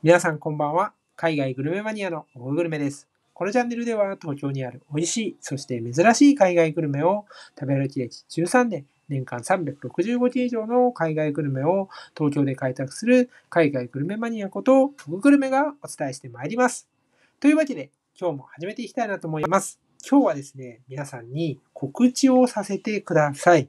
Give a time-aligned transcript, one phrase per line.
[0.00, 0.92] 皆さんこんばんは。
[1.16, 3.08] 海外グルメマニアのオグルメです。
[3.34, 7.24] このチャンネルでは東京にある美味しい、そして珍しい海外グルメを
[7.58, 16.86] 食べ歩き歴13年、年間365日以上の海外グルメを東京で開拓する海外グルメマニアことオググルメがお伝えしてまいります。
[17.40, 19.80] というわけで今日も始めていきたいなと思います。
[20.08, 23.68] 今日はですね、皆さんに告知をさせてください。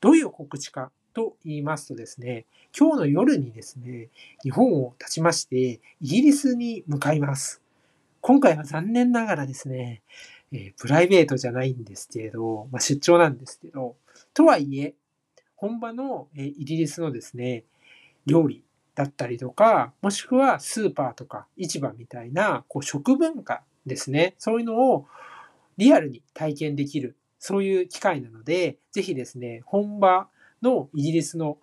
[0.00, 2.44] どういう告知かと言いますとですね、
[2.78, 4.10] 今日の夜にですね、
[4.42, 7.62] 日本を立ちまして、イギリスに向かいます。
[8.20, 10.02] 今回は残念ながらですね、
[10.52, 13.96] えープライベートじゃないんですけど、まあ、出張なんですけど、
[14.34, 14.94] とはいえ、
[15.54, 17.64] 本場の、えーイギリスのですね、
[18.26, 18.64] 料理
[18.96, 25.06] だったりとか、もしくはスーパーとか市場みたいなこう食文化ですね、そういうのを
[25.76, 30.28] リアルに体験できる、そういう機会なので、ぜひですね、本場
[30.64, 31.58] のイギリスの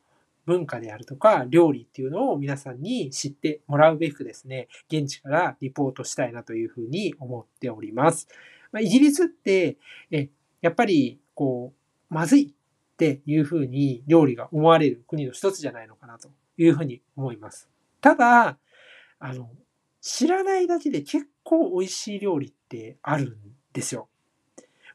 [0.46, 8.28] 文化であるとか料理っていうのを皆さんに知ってもらうべくですね、現地からリポートしたいなというふうに思っております。
[8.72, 9.78] まあ、イギリスって、
[10.10, 10.30] え
[10.62, 11.74] やっぱりこ
[12.10, 17.70] う、まずいっていうふうに料理が思われる国の一つじゃないのかなというふうに思います。
[18.00, 18.58] ただ、
[19.20, 19.50] あの、
[20.02, 23.38] 知らないだけで結構美味しい料理ってあるん
[23.74, 24.08] ですよ。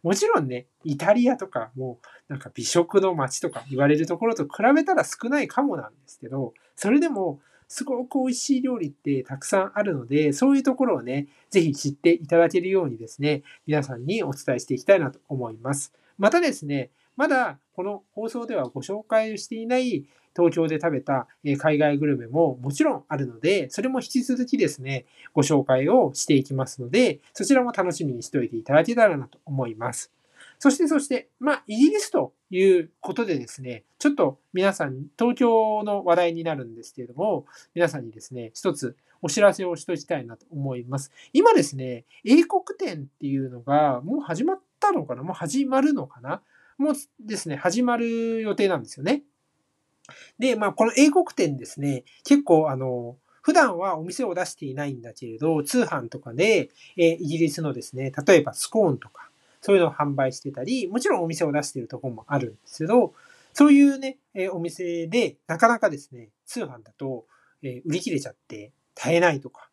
[0.03, 15.93] もちろんね、イタリアとかもうなんか美食の街とか言われるところと比べたら少ないかもなんですけど、それでもすごく美味しい料理ってたくさんあるので、そういうところをね、ぜひ知っていただけるようにですね、皆さんにお伝えしていきたいなと思います。
[16.19, 21.27] またですね、まだこの放送ではご紹介していない東京で食べた
[21.59, 30.13] 海外グルメももちろんあるので、それも引き続きですね、ご紹介をしていきますので、そちらも楽しみにしておいていただけたらなと思います。
[30.59, 41.11] そして、そして、まあ、イギリスということでですね、ちょっと皆さん、東京の話題になるんですけれども、皆さんにですね、一つお知らせをしておきたいなと思います。
[41.33, 46.43] 今ですね、英国展っていうのがもう始まったのかなもう始まるのかな
[46.79, 49.23] もうですね、始まる予定なんですよね。
[50.39, 63.15] で、まあ、この英国展ですね、結構、あの、普段はお店を出していないんだけれど、通販とかで、えイギリスのですね、例えばスコーンとか、そういうのを販売してたり、もちろんお店を出しているところもあるんですけど、
[63.55, 67.25] そういうね、えお店で、なかなかですね、通販だと、
[67.63, 69.71] え売り切れちゃって買えないとか、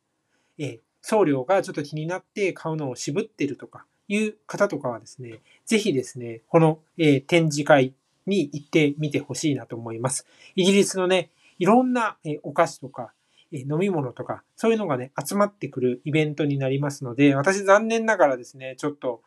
[0.58, 7.94] え送料がちょっと気になって買うのを渋ってるとかいう方とかはですね、ぜひですね、この、えー展示会
[8.26, 10.26] に行ってみてほしいなと思います。
[10.56, 13.14] イギリスのね、いろんな、えお菓子とか、
[13.52, 19.22] え飲み物とか、そういうのがね、集まってくるイベントになりますので、私残念ながらですね、ちょっと、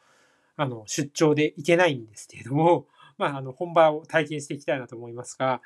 [0.56, 2.86] あの、出張で行けないんですけれども、
[3.18, 5.62] まあ、あの、本場を体験していきたいなと思いますが、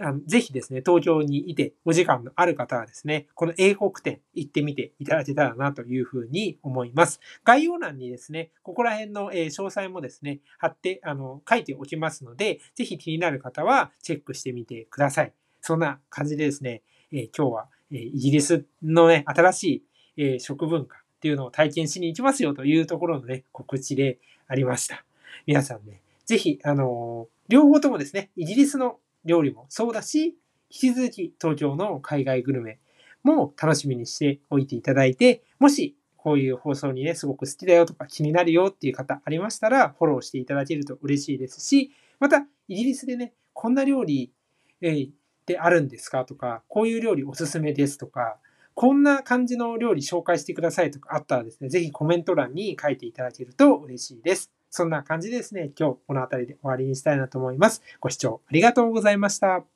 [0.00, 7.20] あのぜひですね、東京にいてお時間のある方はですね、この英国展行ってみていただけたらなというふうに思います。
[7.44, 15.32] 概要欄にですね、ここら辺の詳細もですね、貼って、あの、書いておきますので、ぜひ気になる方はチェックしてみてください。
[15.60, 19.82] そんな感じでですね、え今日は、えイギリスのね、新しい、
[20.18, 24.18] え食文化っていうのを体験しに行きますよというところのね、告知で
[24.48, 25.04] ありました。
[25.46, 30.36] 皆さんね、ぜひ、あの両方ともですね、イギリスの料理もそうだし、
[30.70, 32.78] 引き続き東京の海外グルメ
[33.22, 44.32] も楽しみにしておいていただいて、もしこういう放送にね、すごく好きだよとか気になるよっていう方ありましたら、フォローしていただけると嬉しいですし、また、イギリスでね、こんな料理、
[44.80, 45.12] えーっ
[45.46, 48.38] てあるんですかとか、こういう料理おすすめですとか、
[48.74, 54.55] こんな感じの料理紹介してくださいとかあったらですね、ぜひコメント欄に書いていただけると嬉しいです。
[54.76, 57.82] そんな感じですね、今日この辺りで終わりにしたいなと思います。
[57.98, 59.75] ご視聴ありがとうございました。